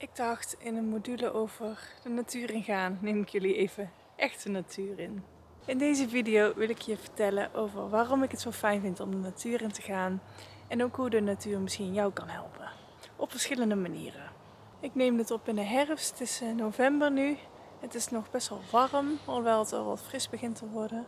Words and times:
Ik 0.00 0.16
dacht 0.16 0.56
in 0.58 0.76
een 0.76 0.88
module 0.88 1.32
over 1.32 1.78
de 2.02 2.08
natuur 2.08 2.50
ingaan, 2.50 2.98
neem 3.00 3.20
ik 3.20 3.28
jullie 3.28 3.56
even 3.56 3.90
echt 4.16 4.42
de 4.42 4.50
natuur 4.50 4.98
in. 4.98 5.24
In 5.64 5.78
deze 5.78 6.08
video 6.08 6.54
wil 6.54 6.68
ik 6.68 6.80
je 6.80 6.96
vertellen 6.96 7.54
over 7.54 7.88
waarom 7.88 8.22
ik 8.22 8.30
het 8.30 8.40
zo 8.40 8.50
fijn 8.50 8.80
vind 8.80 9.00
om 9.00 9.10
de 9.10 9.16
natuur 9.16 9.62
in 9.62 9.72
te 9.72 9.82
gaan 9.82 10.22
en 10.68 10.82
ook 10.82 10.96
hoe 10.96 11.10
de 11.10 11.20
natuur 11.20 11.60
misschien 11.60 11.94
jou 11.94 12.12
kan 12.12 12.28
helpen. 12.28 12.70
Op 13.16 13.30
verschillende 13.30 13.74
manieren. 13.74 14.32
Ik 14.80 14.94
neem 14.94 15.16
dit 15.16 15.30
op 15.30 15.48
in 15.48 15.54
de 15.54 15.62
herfst, 15.62 16.10
het 16.10 16.20
is 16.20 16.40
eh, 16.40 16.48
november 16.48 17.10
nu. 17.10 17.36
Het 17.80 17.94
is 17.94 18.08
nog 18.08 18.30
best 18.30 18.48
wel 18.48 18.60
warm, 18.70 19.18
hoewel 19.24 19.58
het 19.58 19.72
al 19.72 19.84
wat 19.84 20.02
fris 20.02 20.28
begint 20.28 20.56
te 20.56 20.68
worden. 20.68 21.06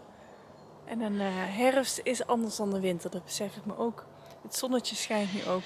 En 0.84 1.00
een 1.00 1.20
uh, 1.20 1.28
herfst 1.32 2.00
is 2.02 2.26
anders 2.26 2.56
dan 2.56 2.70
de 2.70 2.80
winter, 2.80 3.10
dat 3.10 3.24
besef 3.24 3.56
ik 3.56 3.64
me 3.64 3.76
ook. 3.76 4.06
Het 4.42 4.54
zonnetje 4.54 4.96
schijnt 4.96 5.32
nu 5.32 5.44
ook. 5.50 5.62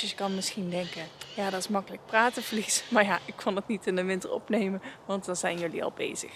Dus 0.00 0.10
je 0.10 0.16
kan 0.16 0.34
misschien 0.34 0.70
denken, 0.70 1.08
ja 1.34 1.50
dat 1.50 1.60
is 1.60 1.68
makkelijk 1.68 2.06
praten 2.06 2.42
verlies. 2.42 2.84
Maar 2.90 3.04
ja, 3.04 3.18
ik 3.24 3.36
kon 3.36 3.56
het 3.56 3.68
niet 3.68 3.86
in 3.86 3.96
de 3.96 4.04
winter 4.04 4.32
opnemen, 4.32 4.82
want 5.06 5.24
dan 5.24 5.36
zijn 5.36 5.58
jullie 5.58 5.84
al 5.84 5.90
bezig. 5.90 6.32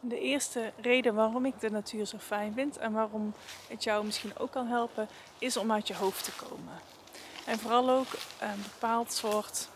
De 0.00 0.20
eerste 0.20 0.72
reden 0.80 1.14
waarom 1.14 1.46
ik 1.46 1.60
de 1.60 1.70
natuur 1.70 2.06
zo 2.06 2.18
fijn 2.18 2.54
vind 2.54 2.76
en 2.76 2.92
waarom 2.92 3.34
het 3.68 3.84
jou 3.84 4.04
misschien 4.04 4.38
ook 4.38 4.50
kan 4.50 4.66
helpen, 4.66 5.08
is 5.38 5.56
om 5.56 5.72
uit 5.72 5.88
je 5.88 5.94
hoofd 5.94 6.24
te 6.24 6.32
komen. 6.46 6.80
En 7.46 7.58
vooral 7.58 7.90
ook 7.90 8.12
een 8.40 8.62
bepaald 8.62 9.12
soort 9.12 9.68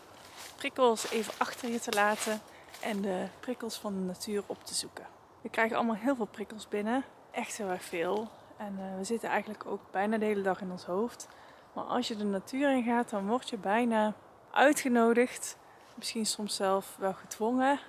prikkels 0.55 1.11
even 1.11 1.33
achter 1.37 1.69
je 1.69 1.79
te 1.79 1.91
laten 1.91 2.41
en 2.79 3.01
de 3.01 3.27
prikkels 3.39 3.75
van 3.75 3.93
de 3.93 3.99
natuur 3.99 4.43
op 4.45 4.65
te 4.65 4.73
zoeken. 4.73 5.13
We 5.43 5.49
krijgen 5.49 5.75
allemaal 5.75 5.95
heel 5.95 6.15
veel 6.15 6.25
prikkels 6.25 6.67
binnen, 6.67 7.03
echt 7.31 7.57
heel 7.57 7.69
erg 7.69 7.83
veel. 7.83 8.29
En 8.57 8.77
uh, 8.79 8.97
we 8.97 9.03
zitten 9.03 9.29
eigenlijk 9.29 9.65
ook 9.65 9.81
bijna 9.91 10.17
de 10.17 10.25
hele 10.25 10.41
dag 10.41 10.61
in 10.61 10.71
ons 10.71 10.85
hoofd. 10.85 11.27
Maar 11.73 11.83
als 11.83 12.07
je 12.07 12.15
de 12.15 12.23
natuur 12.23 12.71
in 12.71 12.83
gaat, 12.83 13.09
dan 13.09 13.27
word 13.27 13.49
je 13.49 13.57
bijna 13.57 14.13
uitgenodigd, 14.51 15.57
misschien 15.95 16.25
soms 16.25 16.55
zelf 16.55 16.95
wel 16.97 17.13
gedwongen. 17.13 17.79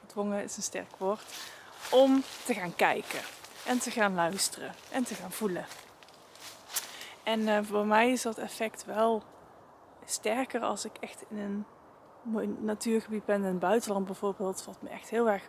Gedwongen 0.00 0.42
is 0.42 0.56
een 0.56 0.62
sterk 0.62 0.96
woord. 0.96 1.22
Om 1.90 2.22
te 2.44 2.54
gaan 2.54 2.74
kijken 2.74 3.20
en 3.66 3.78
te 3.78 3.90
gaan 3.90 4.14
luisteren 4.14 4.74
en 4.92 5.04
te 5.04 5.14
gaan 5.14 5.32
voelen. 5.32 5.66
En 7.22 7.40
uh, 7.40 7.58
voor 7.62 7.86
mij 7.86 8.10
is 8.10 8.22
dat 8.22 8.38
effect 8.38 8.84
wel 8.84 9.22
sterker 10.04 10.60
als 10.60 10.84
ik 10.84 10.96
echt 11.00 11.24
in 11.28 11.38
een 11.38 11.64
natuurgebied 12.60 13.24
ben 13.24 13.36
in 13.36 13.44
het 13.44 13.58
buitenland 13.58 14.06
bijvoorbeeld, 14.06 14.64
wat 14.64 14.82
me 14.82 14.88
echt 14.88 15.10
heel 15.10 15.30
erg 15.30 15.48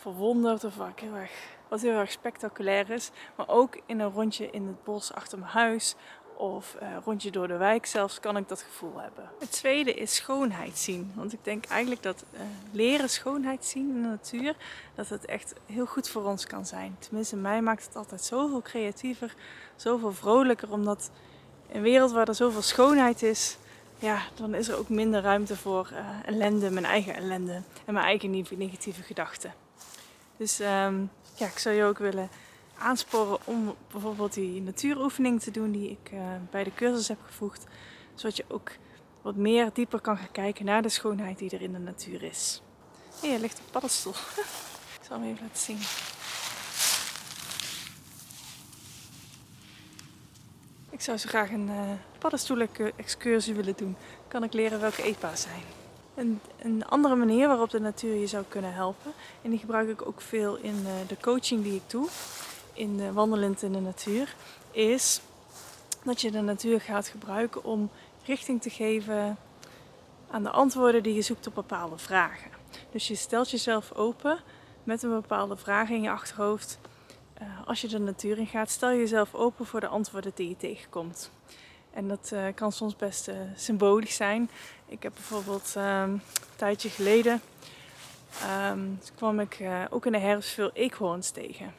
verwonderd 0.00 0.64
of 0.64 0.76
wat 0.76 1.00
heel 1.00 1.14
erg, 1.14 1.32
wat 1.68 1.80
heel 1.80 1.98
erg 1.98 2.10
spectaculair 2.10 2.90
is. 2.90 3.10
Maar 3.36 3.48
ook 3.48 3.80
in 3.86 4.00
een 4.00 4.12
rondje 4.12 4.50
in 4.50 4.66
het 4.66 4.84
bos 4.84 5.12
achter 5.12 5.38
mijn 5.38 5.50
huis 5.50 5.94
of 6.36 6.76
uh, 6.82 6.88
rondje 7.04 7.30
door 7.30 7.48
de 7.48 7.56
wijk 7.56 7.86
zelfs 7.86 8.20
kan 8.20 8.36
ik 8.36 8.48
dat 8.48 8.62
gevoel 8.62 9.00
hebben. 9.00 9.30
Het 9.38 9.52
tweede 9.52 9.94
is 9.94 10.14
schoonheid 10.14 10.78
zien. 10.78 11.12
Want 11.14 11.32
ik 11.32 11.44
denk 11.44 11.64
eigenlijk 11.64 12.02
dat 12.02 12.24
uh, 12.32 12.40
leren 12.72 13.10
schoonheid 13.10 13.64
zien 13.64 13.88
in 13.88 14.02
de 14.02 14.08
natuur, 14.08 14.56
dat 14.94 15.08
het 15.08 15.24
echt 15.24 15.54
heel 15.66 15.86
goed 15.86 16.08
voor 16.08 16.24
ons 16.24 16.46
kan 16.46 16.66
zijn. 16.66 16.96
Tenminste, 16.98 17.36
mij 17.36 17.62
maakt 17.62 17.84
het 17.84 17.96
altijd 17.96 18.24
zoveel 18.24 18.62
creatiever, 18.62 19.34
zoveel 19.76 20.12
vrolijker, 20.12 20.72
omdat 20.72 21.10
een 21.72 21.82
wereld 21.82 22.12
waar 22.12 22.28
er 22.28 22.34
zoveel 22.34 22.62
schoonheid 22.62 23.22
is, 23.22 23.56
ja, 23.98 24.22
dan 24.34 24.54
is 24.54 24.68
er 24.68 24.78
ook 24.78 24.88
minder 24.88 25.22
ruimte 25.22 25.56
voor 25.56 25.90
uh, 25.92 25.98
ellende, 26.24 26.70
mijn 26.70 26.84
eigen 26.84 27.14
ellende 27.14 27.62
en 27.84 27.94
mijn 27.94 28.06
eigen 28.06 28.44
negatieve 28.56 29.02
gedachten. 29.02 29.54
Dus 30.40 30.60
um, 30.60 31.10
ja, 31.34 31.46
ik 31.46 31.58
zou 31.58 31.74
je 31.74 31.84
ook 31.84 31.98
willen 31.98 32.28
aansporen 32.78 33.38
om 33.44 33.74
bijvoorbeeld 33.90 34.34
die 34.34 34.62
natuuroefening 34.62 35.40
te 35.40 35.50
doen 35.50 35.70
die 35.70 35.90
ik 35.90 36.10
uh, 36.12 36.20
bij 36.50 36.64
de 36.64 36.74
cursus 36.74 37.08
heb 37.08 37.18
gevoegd. 37.26 37.64
Zodat 38.14 38.36
je 38.36 38.44
ook 38.48 38.70
wat 39.22 39.36
meer 39.36 39.70
dieper 39.72 40.00
kan 40.00 40.16
gaan 40.16 40.30
kijken 40.32 40.64
naar 40.64 40.82
de 40.82 40.88
schoonheid 40.88 41.38
die 41.38 41.50
er 41.50 41.62
in 41.62 41.72
de 41.72 41.78
natuur 41.78 42.22
is. 42.22 42.62
Hé, 43.20 43.26
hey, 43.26 43.34
er 43.34 43.40
ligt 43.40 43.58
een 43.58 43.64
paddenstoel. 43.70 44.12
ik 45.00 45.06
zal 45.08 45.20
hem 45.20 45.28
even 45.28 45.42
laten 45.42 45.58
zien. 45.58 45.78
Ik 50.90 51.00
zou 51.00 51.18
zo 51.18 51.28
graag 51.28 51.50
een 51.50 51.68
uh, 51.68 51.90
paddenstoelen-excursie 52.18 53.54
willen 53.54 53.76
doen. 53.76 53.96
Kan 54.28 54.42
ik 54.42 54.52
leren 54.52 54.80
welke 54.80 55.02
eetbaar 55.02 55.36
zijn. 55.36 55.79
Een, 56.14 56.40
een, 56.58 56.86
andere 56.86 57.14
manier 57.14 57.46
waarop 57.46 57.70
de 57.70 57.80
natuur 57.80 58.14
je 58.14 58.26
zou 58.26 58.44
kunnen 58.48 58.72
helpen, 58.72 59.12
en 59.42 59.50
die 59.50 59.58
gebruik 59.58 59.88
ik 59.88 60.06
ook 60.06 60.20
veel 60.20 60.56
in 60.56 60.76
uh, 60.84 60.90
de 61.08 61.16
coaching 61.20 61.62
die 61.62 61.74
ik 61.74 61.90
doe, 61.90 62.08
in 62.72 62.96
de 62.96 63.12
wandelend 63.12 63.62
in 63.62 63.72
de 63.72 63.80
natuur, 63.80 64.34
is 64.70 65.20
dat 66.04 66.20
je 66.20 66.30
de 66.30 66.40
natuur 66.40 66.80
gaat 66.80 67.08
gebruiken 67.08 67.64
om 67.64 67.90
richting 68.24 68.62
te 68.62 68.70
geven 68.70 69.36
aan 70.30 70.42
de 70.42 70.50
antwoorden 70.50 71.02
die 71.02 71.14
je 71.14 71.22
zoekt 71.22 71.46
op 71.46 71.54
bepaalde 71.54 71.98
vragen. 71.98 72.50
Dus 72.92 73.08
je 73.08 73.14
stelt 73.14 73.50
jezelf 73.50 73.92
open 73.92 74.38
met 74.84 75.02
een 75.02 75.10
bepaalde 75.10 75.56
vraag 75.56 75.90
in 75.90 76.02
je 76.02 76.10
achterhoofd 76.10 76.78
uh, 77.42 77.48
als 77.66 77.80
je 77.80 77.88
de 77.88 77.98
natuur 77.98 78.38
in 78.38 78.46
gaat, 78.46 78.70
stel 78.70 78.90
jezelf 78.90 79.34
open 79.34 79.66
voor 79.66 79.80
de 79.80 79.86
antwoorden 79.86 80.32
die 80.34 80.48
je 80.48 80.56
tegenkomt. 80.56 81.30
En 81.90 82.08
dat 82.08 82.30
uh, 82.32 82.44
kan 82.54 82.72
soms 82.72 82.96
best 82.96 83.28
uh, 83.28 83.34
symbolisch 83.56 84.16
zijn. 84.16 84.50
Ik 84.86 85.02
heb 85.02 85.12
bijvoorbeeld 85.12 85.72
ehm, 85.76 86.10
een 86.10 86.22
tijdje 86.56 86.88
geleden 86.88 87.40
um, 88.70 88.98
kwam 89.14 89.40
ik 89.40 89.58
ook 89.90 90.06
in 90.06 90.12
de 90.12 90.18
herfst 90.18 90.50
veel 90.50 90.70
eekhoorns 90.72 91.30
tegen. 91.30 91.74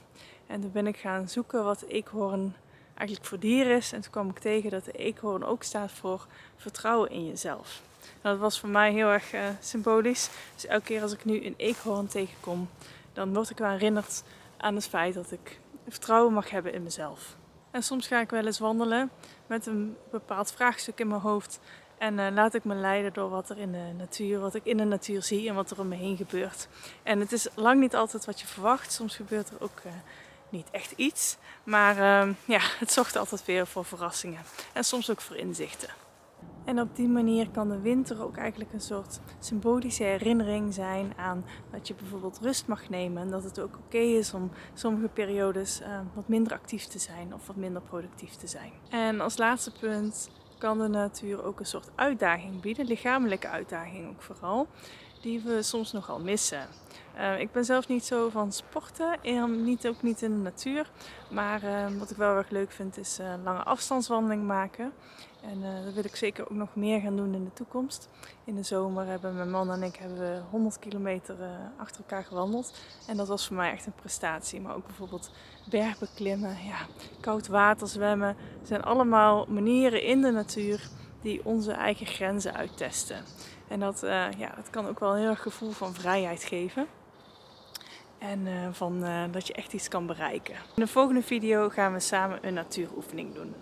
En 0.48 0.62
toen 0.62 0.72
ben 0.72 0.88
ik 0.88 0.98
gaan 0.98 1.30
zoeken 1.30 1.64
wat 1.64 1.82
eekhoorn 1.82 2.56
eigenlijk 2.94 3.30
voor 3.30 3.40
dier 3.40 3.76
is. 3.76 3.92
En 3.92 4.02
toen 4.02 4.12
kwam 4.12 4.30
ik 4.30 4.40
tegen 4.40 4.70
dat 4.70 4.86
de 4.86 4.92
eekhoorn 4.92 5.46
ook 5.46 5.64
staat 5.64 5.92
voor 5.92 6.28
vertrouwen 6.58 7.10
in 7.10 7.28
jezelf. 7.28 7.82
Dat 8.22 8.38
was 8.38 8.60
voor 8.60 8.70
mij 8.70 8.92
heel 8.92 9.08
erg 9.08 9.34
symbolisch. 9.60 10.30
Dus 10.54 10.66
elke 10.66 10.86
keer 10.86 11.02
als 11.02 11.14
ik 11.14 11.26
nu 11.26 11.46
een 11.46 11.56
eekhoorn 11.58 12.08
tegenkom, 12.08 12.70
dan 13.14 13.34
word 13.34 13.50
ik 13.50 13.58
wel 13.58 13.70
herinnerd 13.70 14.24
aan 14.58 14.76
het 14.76 14.88
feit 14.88 15.14
dat 15.14 15.32
ik 15.32 15.60
vertrouwen 15.88 16.34
mag 16.34 16.50
hebben 16.50 16.74
in 16.74 16.84
mezelf. 16.84 17.36
En 17.72 17.84
soms 17.84 18.08
ga 18.08 18.20
ik 18.20 18.30
wel 18.30 18.46
eens 18.46 18.59
wandelen 18.59 19.12
met 19.48 19.66
een 19.66 19.98
bepaald 20.12 20.52
vraagstuk 20.52 21.00
in 21.00 21.08
mijn 21.08 21.22
hoofd. 21.22 21.59
En 21.98 22.18
uh, 22.18 22.28
laat 22.34 22.54
ik 22.54 22.64
me 22.64 22.76
leiden 22.76 23.14
door 23.14 23.30
wat 23.30 23.50
er 23.50 23.58
in 23.58 23.72
de 23.72 23.94
natuur, 23.98 24.40
wat 24.40 24.56
ik 24.56 24.66
in 24.66 24.78
de 24.78 24.84
natuur 24.84 25.24
zie 25.24 25.50
en 25.50 25.56
wat 25.56 25.72
er 25.72 25.80
om 25.80 25.88
me 25.88 25.96
heen 25.96 26.18
gebeurt. 26.18 26.68
En 27.04 27.20
het 27.20 27.32
is 27.32 27.48
lang 27.56 27.80
niet 27.80 27.96
altijd 27.96 28.26
wat 28.26 28.40
je 28.40 28.48
verwacht. 28.48 28.92
Soms 28.92 29.16
gebeurt 29.16 29.50
er 29.50 29.62
ook 29.62 29.82
uh, 29.86 29.92
niet 30.50 30.68
echt 30.72 30.94
iets. 30.96 31.38
Maar 31.64 31.98
uh, 31.98 32.34
ja, 32.46 32.59
het 32.80 32.92
zorgt 32.92 33.16
altijd 33.16 33.46
weer 33.46 33.68
voor 33.68 33.86
verrassingen. 33.86 34.42
En 34.74 34.84
soms 34.84 35.09
ook 35.09 35.22
voor 35.22 35.36
inzichten. 35.36 35.90
En 36.66 36.80
op 36.80 36.96
die 36.96 37.08
manier 37.08 37.50
kan 37.50 37.70
de 37.70 37.80
winter 37.80 38.24
ook 38.24 38.38
eigenlijk 38.38 38.74
een 38.74 38.82
soort 38.82 39.20
symbolische 39.40 40.04
herinnering 40.04 40.74
zijn 40.74 41.14
aan 41.18 41.46
dat 41.72 41.88
je 41.88 41.94
bijvoorbeeld 41.94 42.40
rust 42.42 42.68
mag 42.68 42.90
nemen. 42.90 43.22
En 43.22 43.30
dat 43.30 43.44
het 43.44 43.60
ook 43.60 43.78
oké 43.86 43.98
is 43.98 44.34
om 44.34 44.52
sommige 44.74 45.08
periodes 45.08 45.82
uh, 45.82 46.00
wat 46.14 46.28
minder 46.28 46.54
actief 46.54 46.86
te 46.86 47.00
zijn 47.00 47.34
of 47.34 47.48
wat 47.48 47.56
minder 47.56 47.82
productief 47.82 48.36
te 48.36 48.48
zijn. 48.48 48.72
En 48.90 49.22
als 49.22 49.38
laatste 49.38 49.72
punt 49.80 50.30
kan 50.58 50.78
de 50.78 50.88
natuur 50.88 51.44
ook 51.44 51.60
een 51.60 51.66
soort 51.66 51.90
uitdaging 51.96 52.62
bieden, 52.62 52.86
lichamelijke 52.86 53.48
uitdaging 53.48 54.10
ook 54.10 54.22
vooral, 54.22 54.68
die 55.22 55.40
we 55.40 55.62
soms 55.62 55.92
nogal 55.92 56.20
missen. 56.20 56.68
Uh, 57.18 57.40
ik 57.40 57.52
ben 57.52 57.66
zelf 57.66 57.88
niet 57.88 58.06
zo 58.06 58.30
van 58.30 58.52
sporten, 58.52 59.20
niet, 59.64 59.88
ook 59.88 60.02
niet 60.02 60.22
in 60.22 60.32
de 60.32 60.40
natuur. 60.40 60.90
Maar 61.30 61.64
uh, 61.64 62.00
wat 62.00 62.12
ik 62.12 62.18
wel 62.18 62.36
erg 62.36 62.50
leuk 62.50 62.72
vind 62.72 62.98
is 62.98 63.20
uh, 63.20 63.34
lange 63.44 63.64
afstandswandeling 63.64 64.44
maken. 64.44 64.94
En 65.42 65.84
dat 65.86 65.94
wil 65.94 66.04
ik 66.06 66.16
zeker 66.16 66.44
ook 66.44 66.58
nog 66.58 66.76
meer 66.76 67.00
gaan 67.00 67.16
doen 67.16 67.34
in 67.34 67.44
de 67.44 67.54
toekomst. 67.54 68.09
In 68.44 68.56
de 68.56 68.64
zomer 68.64 69.06
hebben 69.06 69.36
mijn 69.36 69.52
man 69.52 69.72
en 69.72 69.84
ik 69.84 69.96
hebben 69.96 70.20
we 70.20 70.42
100 70.50 70.80
kilometer 70.80 71.36
achter 71.78 72.02
elkaar 72.02 72.24
gewandeld. 72.24 72.74
En 73.08 73.18
dat 73.18 73.28
was 73.28 73.48
voor 73.48 73.56
mij 73.56 73.72
echt 73.72 73.86
een 73.86 73.96
prestatie. 73.96 74.62
Maar 74.62 74.76
ook 74.76 74.86
bijvoorbeeld 74.86 75.32
bergbeklimmen, 75.70 76.58
ja, 76.66 76.78
koud 77.20 77.48
water 77.48 77.88
zwemmen. 77.88 78.35
Zijn 78.64 78.84
allemaal 78.84 79.46
manieren 79.50 80.03
in 80.03 80.22
de 80.22 80.32
natuur 80.32 80.90
die 81.22 81.46
onze 81.46 81.72
eigen 81.72 82.06
grenzen 82.06 82.53
uittesten. 82.53 83.23
En 83.72 83.79
dat, 83.79 84.00
ja, 84.38 84.52
dat 84.56 84.70
kan 84.70 84.88
ook 84.88 85.00
wel 85.00 85.12
een 85.12 85.20
heel 85.20 85.29
erg 85.29 85.41
gevoel 85.41 85.72
van 85.72 85.94
vrijheid 85.94 86.44
geven. 86.44 86.88
En 88.22 88.46
uh, 88.46 88.68
van, 88.72 89.03
uh, 89.03 89.23
dat 89.32 89.47
je 89.47 89.53
echt 89.53 89.73
iets 89.73 89.88
kan 89.88 90.06
bereiken. 90.06 90.53
In 90.53 90.84
de 90.84 90.88
volgende 90.88 91.22
video 91.22 91.70
gaan 91.70 91.94
we 91.94 92.00
samen 92.00 92.47
een 92.47 92.53
natuuroefening 92.53 93.34
doen. 93.34 93.56